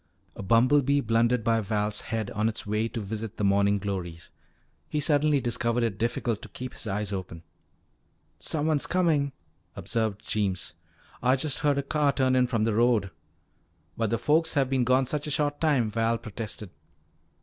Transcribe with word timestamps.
A 0.35 0.41
bumblebee 0.41 0.99
blundered 1.01 1.43
by 1.43 1.61
Val's 1.61 2.01
head 2.01 2.31
on 2.31 2.49
its 2.49 2.65
way 2.65 2.87
to 2.87 2.99
visit 2.99 3.37
the 3.37 3.43
morning 3.43 3.77
glories. 3.77 4.31
He 4.89 4.99
suddenly 4.99 5.39
discovered 5.39 5.83
it 5.83 5.99
difficult 5.99 6.41
to 6.41 6.49
keep 6.49 6.73
his 6.73 6.87
eyes 6.87 7.13
open. 7.13 7.43
"Someone's 8.39 8.87
comin'," 8.87 9.31
observed 9.75 10.25
Jeems. 10.27 10.73
"Ah 11.21 11.35
just 11.35 11.59
heard 11.59 11.77
a 11.77 11.83
car 11.83 12.11
turn 12.13 12.35
in 12.35 12.47
from 12.47 12.63
the 12.63 12.73
road." 12.73 13.11
"But 13.95 14.09
the 14.09 14.17
folks 14.17 14.55
have 14.55 14.71
been 14.71 14.85
gone 14.85 15.05
such 15.05 15.27
a 15.27 15.29
short 15.29 15.61
time," 15.61 15.91
Val 15.91 16.17
protested. 16.17 16.71